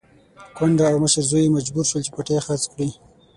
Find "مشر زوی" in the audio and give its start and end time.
1.03-1.43